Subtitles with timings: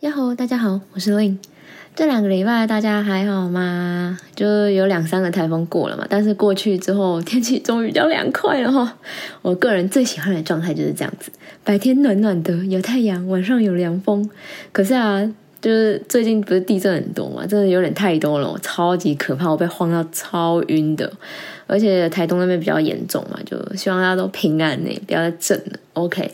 [0.00, 1.38] 呀吼，大家好，我是 Lin。
[1.94, 4.18] 这两个礼拜大家还好吗？
[4.34, 8.98] 就有两三个台风过了嘛，但是过去之后天气终于比较凉快了哈。
[9.40, 11.32] 我个人最喜欢的状态就是这样子，
[11.64, 14.28] 白天暖暖的有太阳，晚上有凉风。
[14.70, 15.26] 可是啊，
[15.62, 21.10] 就是最近不是地震很多嘛，真的有点太多了，我超级可怕，我被晃到超晕的。
[21.66, 25.78] 而且台东那边比较严重嘛，就希望大家都平安呢，不要再震了。
[25.94, 26.30] OK。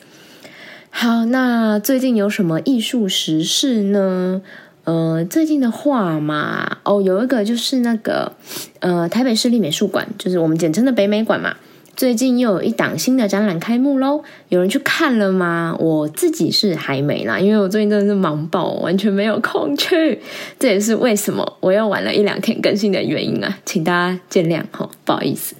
[0.95, 4.43] 好，那最近有什么艺术时事呢？
[4.85, 8.33] 呃，最近的话嘛，哦，有一个就是那个
[8.81, 11.57] 呃，台北市立美术馆，就是我们简称的北美馆嘛。
[11.97, 15.75] 最近又有一档新的展览开幕喽，有人去看了吗？
[15.81, 20.21] 我自己是还没啦，因为我最近真的是忙爆，完全没有空去。
[20.59, 25.57] 这也是为什么我又晚了一两天更新的原因啊，请大家见谅哈，不好意思。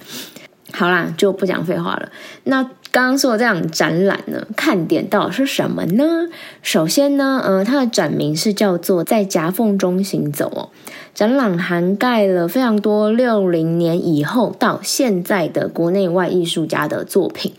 [0.71, 2.11] 好啦，就不讲废话了。
[2.45, 6.29] 那刚刚说的这样展览呢，看点到底是什么呢？
[6.61, 10.69] 首先呢，呃，它的展名是叫做《在夹缝中行走》哦。
[11.15, 17.53] 展览涵盖了非常多六零年以后到现在的国内外艺术家的作品。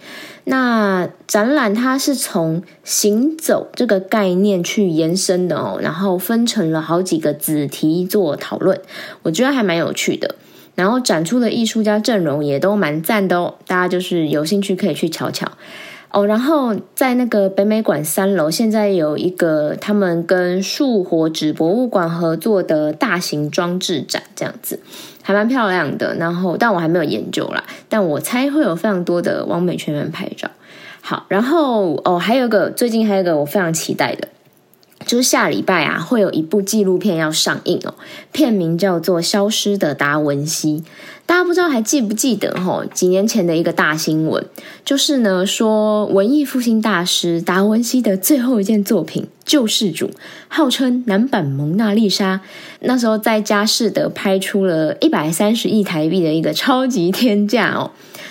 [0.45, 8.81] 那展览它是从行走这个概念去延伸的哦，然后分成了好几个子题做讨论，
[9.25, 10.37] 我觉得还蛮有趣的。
[10.75, 15.47] 然后展出的艺术家阵容也都蛮赞的哦，大家就是有兴趣可以去瞧瞧
[16.11, 16.27] 哦。
[16.27, 24.81] 然后在那个北美馆三楼，现在有一个他们跟树活纸博物馆合作的大型装置展，这样子
[25.23, 26.15] 还蛮漂亮的。
[26.17, 30.51] 然后但我还没有研究啦，但我猜会有非常多的汪美圈人拍照。
[31.01, 34.29] 好，然后哦，还有个最近还有个我非常期待的。
[35.07, 37.95] 就是下礼拜啊，会有一部纪录片要上映哦，
[38.33, 40.83] 片名叫做《消失的达文西》。
[41.27, 42.85] 大家不知道还记不记得哈？
[42.93, 44.45] 几年前的一个大新闻，
[44.85, 50.07] 就是呢说文艺复兴大师达文西的最后一件作品《救世主》，
[50.49, 52.41] 号称男版蒙娜丽莎。
[52.81, 57.91] 那时候在佳士得拍出了一百三十亿台币的一个超级天价哦。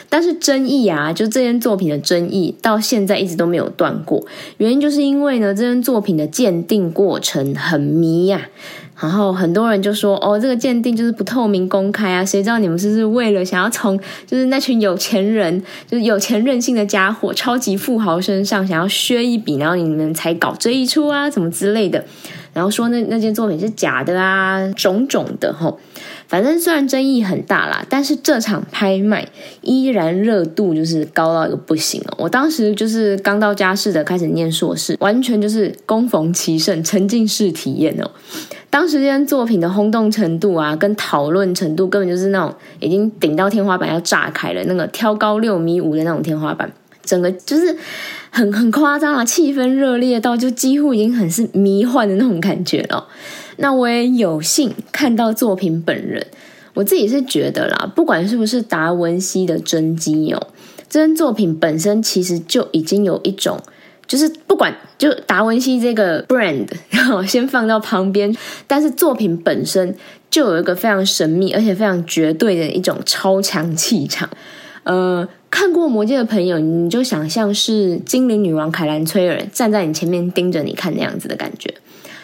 [0.10, 4.24] 但是争议啊，就这件作品的争议到现在一直都没有断过。
[4.58, 8.50] 原因就是因为呢，这件作品的鉴定过程很迷呀。
[9.00, 22.06] 然后很多人就说：“哦，这个鉴定就是不透明公开啊，谁知道你们是不是为了想要从就是那群有钱人，就是有钱任性的家伙、超级富豪身上想要削一笔，然后你们才搞这一出啊，怎么之类的？
[22.54, 25.80] 然后说那那件作品是假的啊，种种的吼。”
[26.26, 29.28] 反正虽然争议很大啦，但是这场拍卖
[29.62, 32.16] 依然热度就是高到一个不行哦。
[32.18, 38.10] 我当时就是刚到家世的开始念硕士，完全就是恭逢其盛，沉浸式体验哦。
[38.74, 46.74] 当时这件作品的轰动程度啊，跟讨论程度根本就是那种已经顶到天花板要炸开了，那个挑高六米五的那种天花板，
[47.04, 47.78] 整个就是
[48.32, 53.06] 很 很夸张啊，气氛热烈到就几乎已经很是迷幻的那种感觉了。
[53.58, 56.26] 那我也有幸看到作品本人，
[56.74, 60.48] 我自己是觉得啦，不管是不是达文西的真迹哦，
[60.90, 63.60] 这件作品本身其实就已经有一种，
[64.08, 68.36] 就是不管就达文西这个 brand，然后先放到旁边，
[68.68, 69.96] 但是作品本身
[70.30, 74.30] 就有一个非常神秘而且非常绝对的一种超强气场。
[74.84, 81.74] 呃，看过《魔戒》的朋友，你就想象是精灵女王凯兰崔尔站在你前面盯着你看那样子的感觉。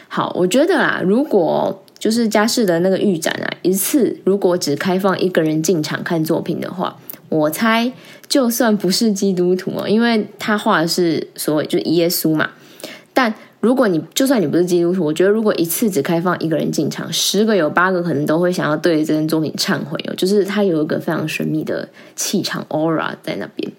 [0.09, 6.97] 好，我觉得啊，如果就是佳士的那个预展啊，一次如果只开放一个人进场看作品的话，
[7.29, 7.91] 我猜
[8.27, 12.49] 就算不是基督徒哦，因为他画的是所谓就是耶稣嘛。
[13.13, 23.71] 但如果你就算你不是基督徒，我觉得如果一次只开放一个人进场，十个有八个可能都会想要对这件作品忏悔哦，就是它有一个非常神秘的气场 aura 在那边。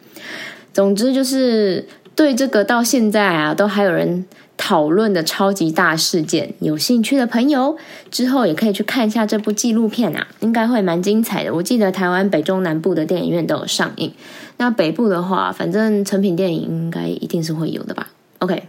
[0.72, 4.25] 总之就是对这个到现在啊，都还有人。
[4.62, 7.78] 讨论的超级大事件，有兴趣的朋友
[8.10, 11.54] 之后也可以去看一下这部纪录片啊，应该会蛮精彩的。
[11.54, 14.12] 我记得台湾北中南部的电影院都有上映，
[14.59, 18.09] 那北部的话，反正成品电影应该一定是会有的吧。
[18.41, 18.65] OK，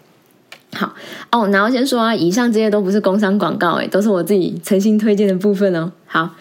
[0.74, 0.96] 好
[1.34, 5.92] 哦，然后先说啊，以上这些都不是工商广告，诶，都是我自己诚心推荐的部分哦。
[6.06, 6.36] 好，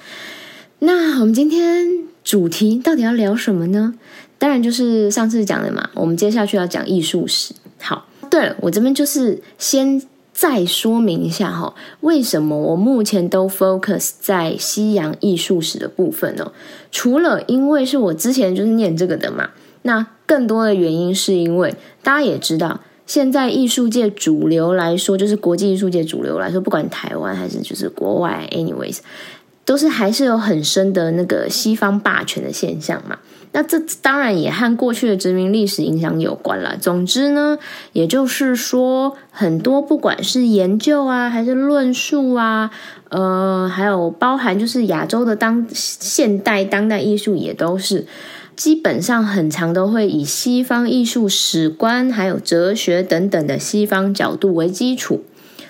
[0.79, 1.88] 那我们今天
[2.23, 3.94] 主题到底要聊什么呢？
[4.38, 7.52] 当然就是上次讲的嘛，我们接下去要讲艺术史。
[7.81, 8.06] 好。
[8.31, 10.00] 对了，我这边就是先
[10.32, 16.53] 再说明一下哈，为什么我目前都 focus 在西洋艺术史的部分呢？
[16.93, 19.50] 除了因为是我之前就是念这个的嘛，
[19.82, 28.99] 那更多的原因是因为大家也知道，现在艺术界主流来说，就是国际艺术界主流来说，不管台湾还是就是国外，anyways。
[29.62, 33.17] 都是还是有很深的那个西方霸权的现象嘛。
[33.52, 36.76] 那这当然也和过去的殖民历史影响有关了。
[36.76, 37.58] 总之呢，
[37.93, 42.70] 也就是说，很多不管是研究啊，还是论述啊，
[43.08, 48.06] 呃，还有包含就是亚洲的当现代当代艺术，也都是
[48.55, 55.25] 基本上很长都会以西方艺术史观、还有哲学等等的西方角度为基础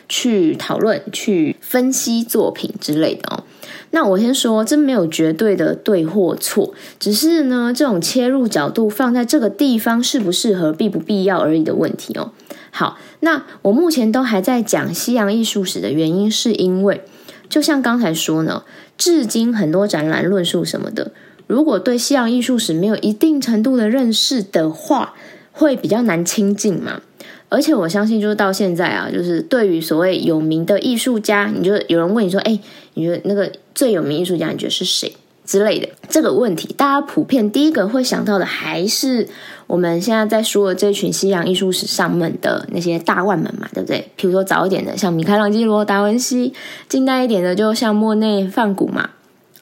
[0.06, 3.44] 去讨论、去分析作品之类的哦。
[3.92, 12.30] 那我先说，这没有绝对的对或错，只是呢，这种切入角度放在这个地方适不适合、必不必要而已的问题哦。
[12.70, 17.02] 好，那我目前都还在讲西洋艺术史的原因，是因为
[17.48, 18.62] 就像刚才说呢，
[18.96, 21.10] 至今很多展览论述什么的，
[21.48, 25.14] 如果对西洋艺术史没有一定程度的认识的话，
[25.50, 27.00] 会比较难亲近嘛。
[27.50, 32.58] 而且我相信，就是到现在啊，就是对于所谓有名的艺术家，你就有人问你说：“哎，
[32.94, 35.12] 你觉得那个最有名艺术家，你觉得是谁？”
[35.44, 39.26] 之类的这个问题，大家普遍第一个会想到的还是
[39.66, 44.08] 我们现在在说的这群西洋艺术史上面的那些大腕们嘛，对不对？
[44.14, 46.52] 比如说早一点的，像米开朗基罗、达文西；
[46.88, 49.10] 近代一点的，就像莫内、梵谷嘛。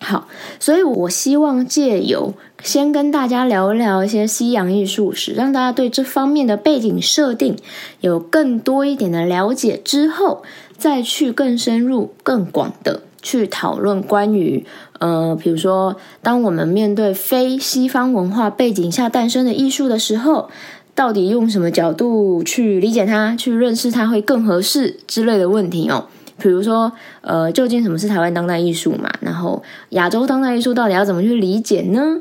[0.00, 0.29] 好，
[0.61, 7.56] 所以我希望借由先跟大家聊一聊一些西洋艺术史，让大家对这方面的背景设定
[8.00, 10.43] 有更多一点的了解，之后
[10.77, 14.65] 再去更深入、更广的去讨论关于
[15.00, 20.49] 呃，比如说，当我们面对非西方文化背景下诞生的艺术的时候，
[20.94, 26.06] 到底用什么角度去理解它、去认识它会更合适之类的问题哦。
[26.38, 26.90] 比如说，
[27.20, 29.11] 呃，究竟什么是台湾当代艺术嘛？
[29.20, 32.19] 然后亚洲当代艺术到底要怎么去理解呢？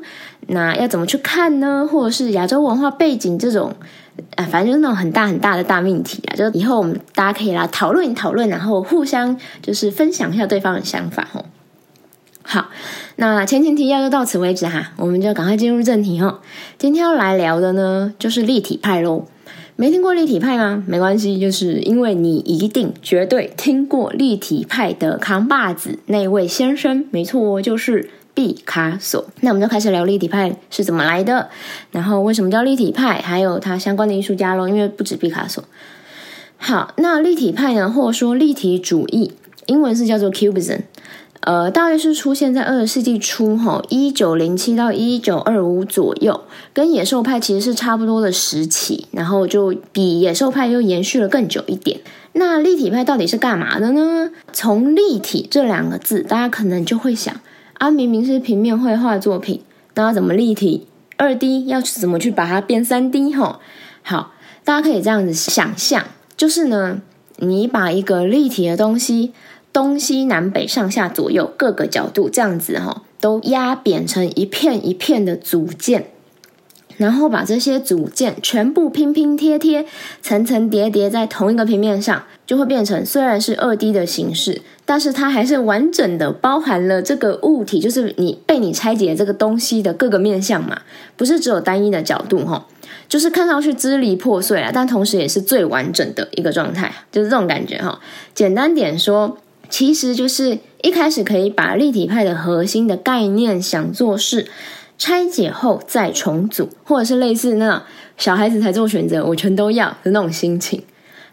[0.48, 1.88] 那要怎么去看呢？
[1.90, 3.76] 或者是亚洲文化背景这种，
[4.36, 6.36] 啊，反正就是那种很大很大的大命题啊！
[6.36, 11.46] 就以后我们大家可以来讨论讨论，然后互相就是分享一下对方的想法哦。
[12.44, 12.70] 好，
[13.18, 16.40] 那前情提要就到此为止哈，我们就赶快进入正题哈。
[16.78, 19.26] 今天要来聊的呢，就是立体派喽。
[19.80, 20.84] 没听过立体派吗？
[20.88, 29.24] 没关系，就是因为你一定绝对听过立体派的扛把子那位先生，没错，就是毕卡索。
[29.42, 31.50] 那我们就开始聊立体派是怎么来的，
[31.92, 34.68] 然后为什么叫立体派，还有他相关的艺术家喽。
[34.68, 35.64] 因为不止毕卡索。
[36.58, 39.34] 好，那立体派呢，或者说立体主义，
[39.68, 40.80] 英文是叫做 Cubism。
[41.48, 46.42] 呃，大约是出现在二十世纪初，哈，一九零七到一九二五左右，
[46.74, 52.02] 跟野兽派其实是差不多的时期，然后就比野兽派又延续了更久一点。
[52.34, 54.30] 那立体派到底是干嘛的呢？
[54.52, 57.34] 从“立体”这两个字，大家可能就会想，
[57.76, 59.62] 啊，明明是平面绘画作品，
[59.94, 60.86] 那要怎么立体？
[61.16, 63.34] 二 D 要怎么去把它变三 D？
[63.34, 63.62] 哈，
[64.04, 64.34] 好，
[64.66, 66.04] 大家可以这样子想象，
[66.36, 67.02] 就是呢，
[67.38, 69.32] 你把一个立体的东西。
[69.78, 76.08] 东西南北上下左右各个角度这样子哈，都压扁成一片一片的组件，
[76.98, 79.86] 然后把这些组件全部拼拼贴贴、
[80.24, 90.82] 层层叠叠在同一个平面上，就会变成虽然是二 D 的形式，但是它还是完整的包含了这个物体，就是你被你拆解这个东西的各个面相嘛，
[91.16, 92.66] 不是只有单一的角度哈，
[93.08, 98.00] 就是看上去支离破碎啊，但同时也是最完整的一个状态，就是这种感觉哈。
[98.34, 99.38] 简单点说。
[99.70, 104.48] 其实就是一开始可以把立体派的核心的概念想做是
[104.98, 107.84] 拆解后再重组，或者是类似那
[108.18, 110.84] 小孩子才做选择，我全都要的那种心情。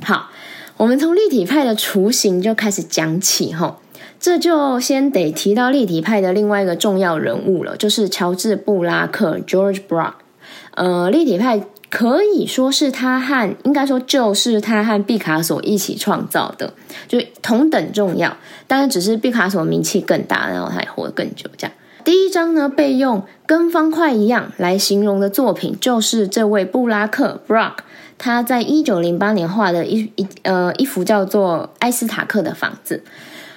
[0.03, 0.31] 好，
[0.77, 3.79] 我们从立体派的雏形就开始讲起哈，
[4.19, 10.15] 这就先得提到立体派的另外一个重要人物了，就是乔治布拉克 （George Braque）。
[10.75, 11.65] 呃，立体派。
[11.95, 16.75] 可以说是他和应该说就是他和毕卡索一起创造的，
[17.07, 18.37] 就同等重要。
[18.67, 21.49] 但是只是毕卡索名气更大，然后他也活得更久。
[21.57, 21.73] 这样，
[22.03, 27.75] 第一张呢被用跟方块一样来形容的作品，就是这位布拉克 （Brock）
[28.19, 33.05] 他在一九零八年画的一一呃一幅叫做埃斯塔克的房子。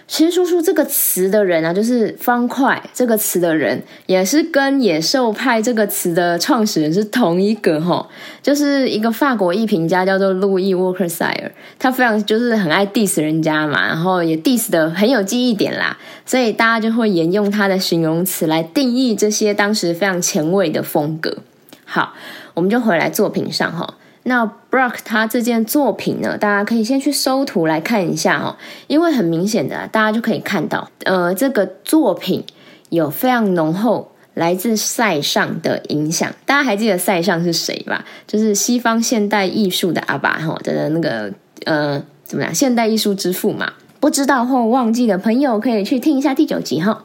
[0.07, 8.07] 其实说出这个词的人啊，就是方块这个词的人，也是跟野兽派这个词的创始人是同一个哈，
[8.41, 21.39] 就是一个法国艺评家叫做路易沃克塞尔，他非常就是很爱 diss 人家嘛，然后也 diss 的很有记忆点啦，所以大家就会沿用他的形容词来定义这些当时非常前卫的风格。
[21.83, 22.13] 好，
[22.53, 23.95] 我们就回来作品上哈。
[24.23, 24.45] 那
[24.77, 28.55] Rock 他这件作品呢，大家可以先去搜图来看一下哦，
[28.85, 32.43] 因为很明显的，大家就可以看到，呃，这个作品
[32.89, 36.31] 有非常浓厚来自塞尚的影响。
[36.45, 38.05] 大家还记得塞尚是谁吧？
[38.27, 41.33] 就是西方现代艺术的阿爸哈的那个
[41.65, 42.53] 呃，怎么样？
[42.53, 43.73] 现代艺术之父嘛。
[43.99, 47.03] 不知道或忘记的朋友可以去听一下第九集哈。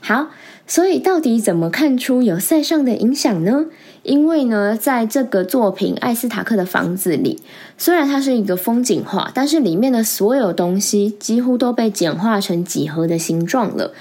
[0.00, 0.26] 好，
[0.66, 3.66] 所以到底怎么看出有塞尚的影响呢？
[4.02, 7.40] 因为呢，在这个作品《艾斯塔克的房子》里，
[7.78, 13.92] 虽然它是一个风景画，但是里面的所有东西几乎都被简化成几何的形状了。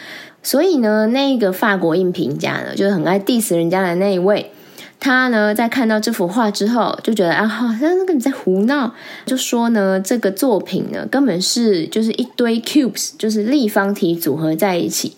[0.41, 4.51] 所以呢，那个法国印评家呢，就是很爱 diss 人家的那一位，
[4.99, 8.93] 他呢在看到这幅画之后，就觉得啊，好像根本在胡闹，
[9.25, 15.13] 就说呢，这个作品呢根本是就是一堆 cubes，就是立方体组合在一起。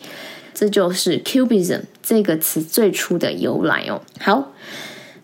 [0.56, 4.02] 这就是 Cubism 这个词最初的由来哦。
[4.20, 4.54] 好，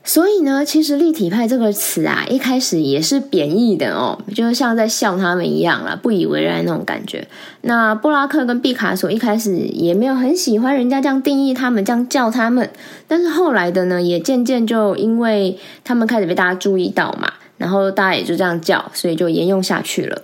[0.03, 7.25] 所以呢，其实立体派这个词啊，一开始也是贬义的哦，就是像在笑他们一样啦，不以为然那种感觉。
[7.61, 12.69] 那布拉克跟毕卡索一开始也没有很喜欢人家这样定义他们，这样叫他们。
[13.07, 20.21] 但是后来的呢，也渐渐就因为他们开始被大家注意到嘛，然后大家也就这样叫，所以就沿用下去了。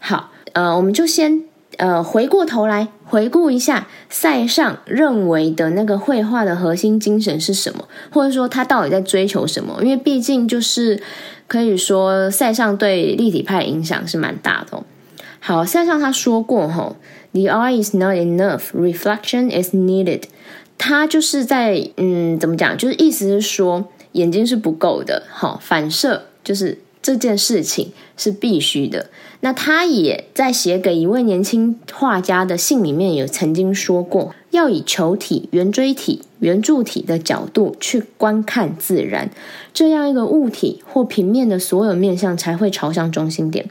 [0.00, 1.44] 好，呃，我们就先。
[1.80, 9.78] 呃，回过头来回顾一下塞尚认为的那个绘画的核心精神是什么，或者说他到底在追求什么？
[9.80, 11.02] 因为毕竟就是
[11.48, 14.82] 可以说塞尚对立体派影响是蛮大的。
[15.40, 16.94] 好，塞尚他说过哈
[17.32, 20.24] ，The eye is not enough, reflection is needed。
[20.76, 22.76] 他就是在嗯，怎么讲？
[22.76, 29.10] 就是意思是说眼睛是不够的，好，反射就是这件事情是必须的。
[29.42, 39.30] 那他也在写给一位年轻画家的信里面，有曾经说过，要以球体、圆锥体、圆柱体的角度去观看自然，
[39.72, 43.70] 这样一个物体或平面的所有面相才会朝向中心点。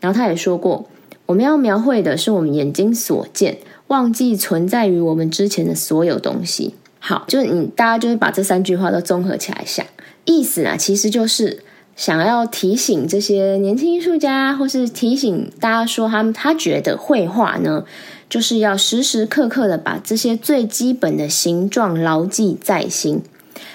[0.00, 0.86] 然后他也说过，
[1.26, 3.58] 我们要描绘的是我们眼睛所见，
[3.88, 6.74] 忘记存在于我们之前的所有东西。
[6.98, 9.84] 好，就是你大家就是把这三句话都综合起来想，
[10.24, 11.62] 意思呢，其实就是。
[12.00, 17.84] 想要提醒这些年轻艺术家，或是提醒大家说，他们他觉得绘画呢，
[18.30, 23.20] 就是要时时刻刻的把这些最基本的形状牢记在心。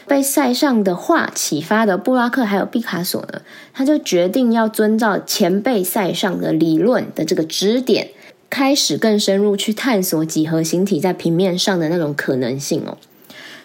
[0.08, 3.42] 被塞尚的画启发的布拉克还有毕卡索呢，
[3.72, 8.10] 他就决定要遵照前辈塞尚的理论的这个指点，
[8.50, 12.98] 开始更深入去探索几何形体在平面上的那种可能性哦。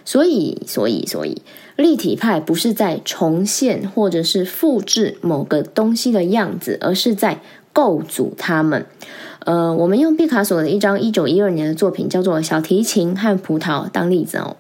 [0.05, 1.41] 所以，所以，所以。
[1.81, 7.41] 立体派不是在重现或者是复制某个东西的样子，而是在
[7.73, 8.85] 构筑它们。
[9.47, 14.57] 呃，我们用毕卡索的一张一九一二年的作品叫做《小提琴和葡萄》当例子哦。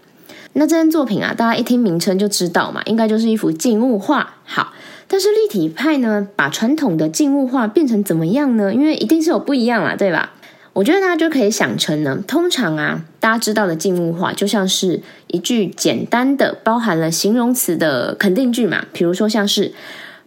[0.55, 4.37] 那这件作品啊，大家一听名称就知道嘛，应该就是一幅静物画。
[4.45, 4.73] 好，
[5.07, 8.75] 但是立体派呢，把传统的静物画变成怎么样呢？
[8.75, 10.33] 因为一定是有不一样嘛，对吧？
[10.73, 19.73] 我觉得大家就可以想成呢，通常啊，大家知道的静物画就像是一句简单的包含了形容词的肯定句嘛，比如说像是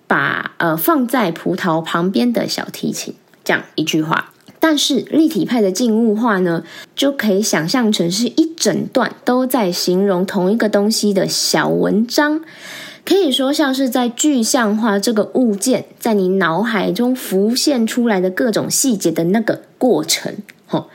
[0.06, 4.32] 把呃放在葡萄旁边的小提琴这样一句话。
[4.60, 6.64] 但是立体派的静物画呢，
[6.96, 12.42] 就可以想象成是一整段都在形容同一个东西的小文章。
[13.06, 20.88] 可以说像是在具象化这个物件在你脑海中浮现出来的各种细节的那个过程，吼，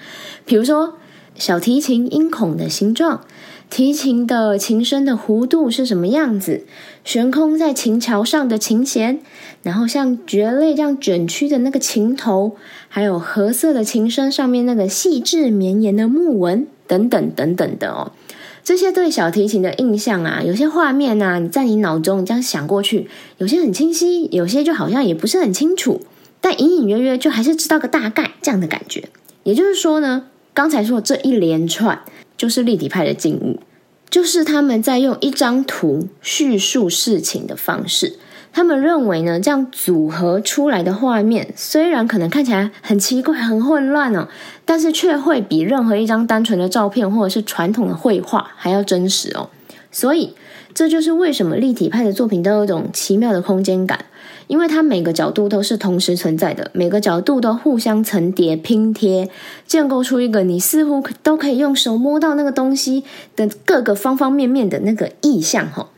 [0.46, 0.94] 比如说
[1.34, 3.20] 小提琴音孔的形状，
[3.68, 6.64] 提琴的琴身的弧度是什么样子，
[7.04, 9.20] 悬空在琴桥上的琴弦，
[9.62, 12.56] 然后像蕨类这样卷曲的那个琴头，
[12.88, 18.12] 还有褐色的琴身上面那个细致绵延的木纹，等等等等的哦。
[18.68, 23.08] 这些对小提琴的印象啊，有些画面啊，你在你脑中这样想过去，
[23.38, 26.02] 有些很清晰，有些就好像也不是很清楚，
[26.42, 29.08] 但隐隐约约就还是知道个大概这样的感觉。
[29.42, 32.02] 也就是说呢，刚才说的这一连串
[32.36, 33.58] 就是立体派的静物，
[34.10, 38.18] 就是他们在用一张图叙述事情的方式。
[38.52, 44.28] 他们认为呢，这样组合出来的画面虽然可能看起来很奇怪、很混乱哦，
[44.64, 49.50] 但是却会比任何一张单纯的照片或者是传统的绘画还要真实哦。
[49.90, 50.34] 所以
[50.74, 54.04] 这就是为什么立体派的作品都有一种奇妙的空间感，
[54.46, 59.30] 因为它每个角度都是同时存在的，每个角度都互相层叠拼贴，
[59.66, 65.88] 建构出一个你似乎都可以用手摸到那个东西的各个方方面面的那个意象哈。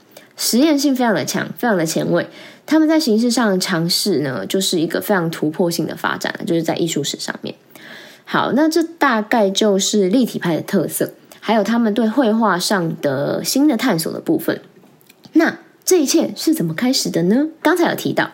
[0.41, 2.27] 实验性非常的强，非常的前卫。
[2.65, 7.55] 他们在形式上尝试呢，就是一个非常突破性的发展，就是在艺术史上面。
[8.25, 14.63] 好，那这大概就是立体派的特色，还有他们对绘画上的新的探索的部分。
[15.35, 17.49] 那这一切是怎么开始的呢？
[17.61, 18.31] 刚才有提到，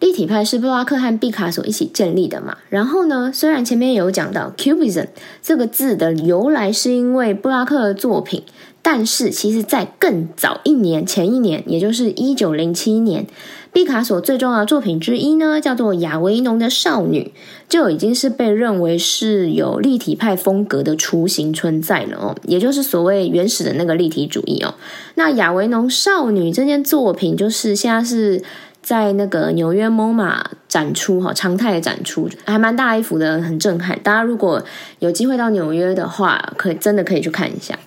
[0.00, 2.58] 立体派是布拉克和毕卡索一起建立的嘛。
[2.68, 5.08] 然后呢，虽然前面有讲到 Cubism
[5.42, 8.42] 这个字的由来，是因为布拉克的作品。
[8.80, 13.26] 但是，其实，在更早一年前一年，也就是一九零七年，
[13.70, 17.32] 毕卡索最重要的作品之一呢，叫做《亚维农的少女》，
[17.68, 24.74] 就已经是被认为是有立体派风格的雏形存在了哦，也就是所谓原始的那个立体主义哦。
[25.16, 28.42] 那《亚维农少女》这件作品，就是现在是
[28.82, 33.98] 在那个纽约 MoMA 展出哈，常态的展出，还蛮大一幅的，很震撼。
[34.02, 34.64] 大家如果
[35.00, 37.78] 有机会到纽约的话，可真的可以去看一下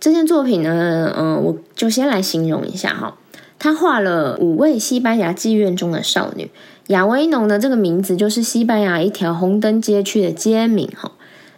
[0.00, 1.12] 这件作品呢。
[1.16, 3.16] 嗯，我就先来形容一下哈。
[3.58, 6.50] 他画了五位西班牙妓院中的少女，
[6.88, 11.12] 亚维农的这个名字就是西班牙一条红灯街区的街名哈。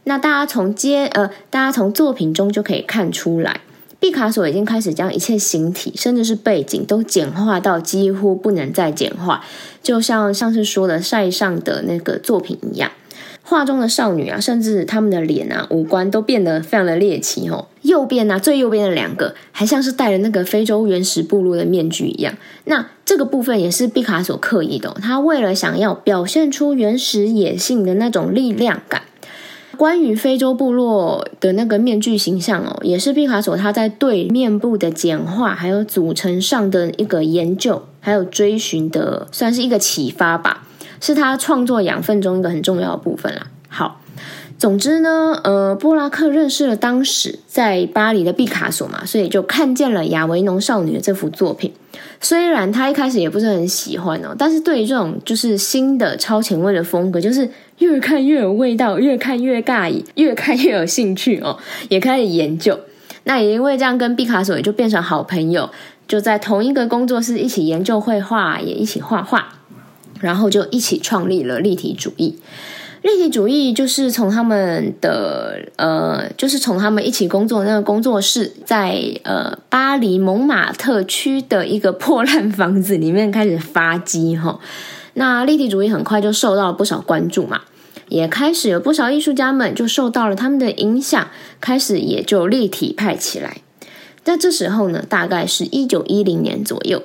[0.04, 3.60] 那大家从街呃，大家从作品中就可以看出来，
[4.00, 9.44] 毕卡索已经开始将一切形体甚至是背景都简化到几乎不能再简化，
[9.82, 12.90] 就像上次说的晒上的那个作品一样。
[13.42, 17.66] 画中的少女啊，甚至她们的脸啊、五官都变得非常的猎奇哦。
[17.80, 22.34] 右边呢，最右边的两个还像是戴了那个非洲原始部落的面具一样。
[22.64, 29.02] 那这个部分也是毕卡索刻意的，他为了想要表现出原始野性的那种力量感。
[29.78, 40.66] 关于非洲部落的那个面具形象哦，也是毕卡索他在对面部的简化还有组成上的一个研究还有追寻的，算是一个启发吧。
[41.00, 43.46] 是他创作养分中一个很重要的部分啦。
[43.68, 44.00] 好，
[44.58, 51.72] 总之呢，呃，布拉克认识了当时在巴黎的毕卡索嘛，所以就看见了亚维农少女的这幅作品。
[52.20, 57.48] 虽然他一开始也不是很喜欢哦，但是对于这种就是新的超前卫的风格，就是
[57.78, 61.56] 越看越有味道，越看越尬，越看越有兴趣哦，
[61.88, 62.80] 也开始研究。
[63.22, 65.70] 那也因为这样，跟毕卡索也就变成好朋友，
[66.08, 69.54] 就在同一个工作室一起研究绘画，也一起画画。
[70.20, 72.40] 然后就一起创立了立体主义。
[73.08, 84.60] 立体主义就是从他们的呃，就是从他们一起工作那个工作室，在呃巴黎蒙马特区的一个破烂房子里面开始发迹哈。
[85.14, 87.62] 那立体主义很快就受到了不少关注嘛，
[88.10, 91.28] 也开始有不少艺术家们就受到了他们的影响，
[91.62, 93.62] 开始也就立体派起来。
[94.26, 97.02] 那这时候呢，大概是一九一零年左右。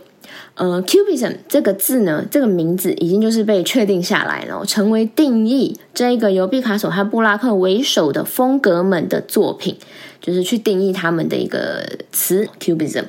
[0.55, 9.77] 呃，Cubism 这个字呢，这个名字已经就是被确定下来了，成为定义这一个由毕卡索和布拉克为首的风格们的作品，
[10.21, 13.05] 就是去定义他们的一个词 Cubism。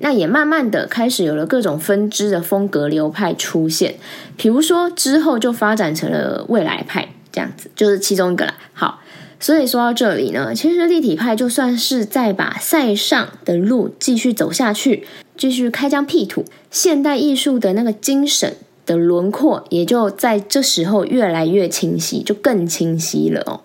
[0.00, 3.96] 那也慢慢的开始有了各种分支的风格流派出现，
[4.36, 8.54] 比如说之后就发展成了未来派这样子，就是其中一个啦。
[8.72, 9.00] 好，
[9.38, 15.04] 所以说到这里呢，其实立体派就算是在把塞上的路继续走下去。
[15.38, 23.60] 继续开疆辟土，现代艺术的那个精神的轮廓也就在这时候越来越清晰，就更清晰了哦。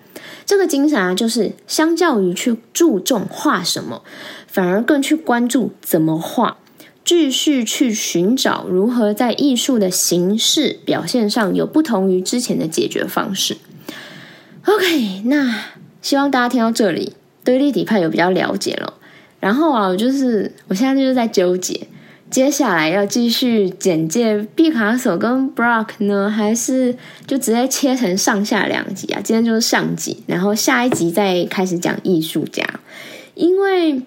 [0.45, 4.03] 这个精神啊，就是相较于去注重画什么，
[4.45, 6.57] 反而更去关注怎么画，
[7.03, 13.57] 继续去寻找如何在艺术的形式表现上有不同于之前的解决方式。
[14.65, 15.65] OK，那
[16.01, 18.93] 希望大家听到这里对立体派有比较了解了。
[19.43, 21.77] 然后啊，我就是我现在就是在纠结，
[22.29, 26.95] 接下来要继续简介毕卡索跟 b r o c k 呢，还是
[27.27, 29.19] 就直接切成上下两集啊？
[29.21, 32.63] 今天就是上集，然后下一集再开始讲艺术家，
[33.35, 34.01] 因为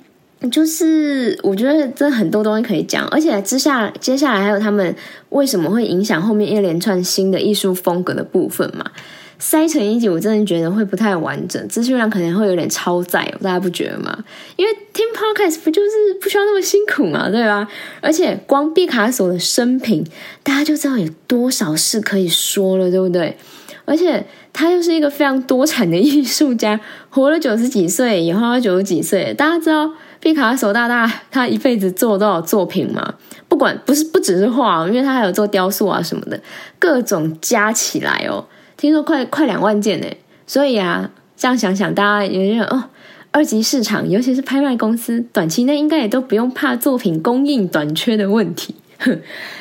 [0.51, 4.97] 就是我觉得真很多东西可以讲，而且之下接下来还有他们
[5.29, 8.91] 为什么会影响后面一连串新的艺术风格的部分嘛。
[9.39, 14.25] 塞成一集，我真的觉得会不太完整，资讯量可能会有点超载，大家不觉得吗？
[14.57, 17.69] 因为听 podcast 不就是不需要那么辛苦嘛，对吧？
[18.01, 20.05] 而且光毕卡索的生平，
[20.43, 23.37] 大家就知道有多少事可以说了，对不对？
[23.85, 29.33] 而且他又是一个非常多产的艺术家，活了九十几岁，也画了九十几岁。
[29.35, 33.15] 大家知道毕卡索大大他一辈子做了多少作品吗？
[33.49, 36.41] 不管不是不只是画，因为他还有做雕塑啊什么的，
[36.81, 38.45] 各种加起来哦。
[38.77, 40.07] 听说快快两万件呢，
[40.47, 42.85] 所以啊，这样想想，大家也觉得哦，
[43.31, 48.75] 二级市场，尤其是拍卖公司，短期内应该也都不用怕作品供应短缺的问题。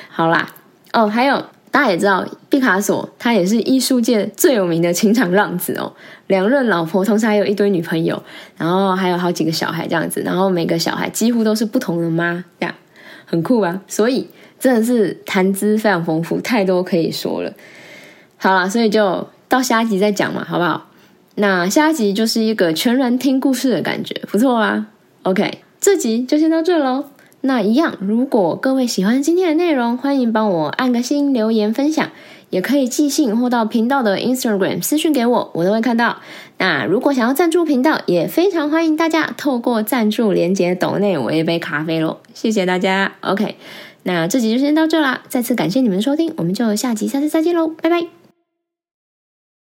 [0.09, 0.53] 好啦，
[0.93, 1.37] 哦，还有
[1.71, 5.93] 大家也知道，毕卡索他也是艺术界最有名的情场浪子哦，
[6.27, 8.21] 两任老婆，同时还有一堆女朋友，
[8.57, 12.75] 然后还有好几个小孩这样子，然后每个小孩几乎都是不同的妈，这样
[13.25, 13.81] 很酷吧？
[13.87, 14.27] 所以
[14.59, 17.53] 真的是谈资非常丰富，太多可以说了。
[18.45, 20.85] 好了，所以就到下一集再讲嘛，好不好？
[21.33, 24.85] 那下一集就是一个全然听故事的感觉，不错啊
[25.23, 27.05] ？OK，这集就先到这喽。
[27.41, 32.11] 那一样，如果各位喜欢今天的内容，欢迎帮我按个心、留言、分享，
[32.51, 36.17] 也可以寄信或到频道的 Instagram 私讯给我，我都会看到。
[36.59, 43.13] 那如果想要赞助频道，也非常欢迎大家透过赞助连接抖内我一杯咖啡喽，谢谢大家。
[43.21, 43.55] OK。
[44.03, 48.24] 那这集就先到这啦，再次感谢你们的收听，我们就下集下次再见喽，拜拜。